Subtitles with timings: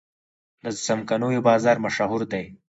[0.63, 2.45] د څمکنیو بازار مشهور دی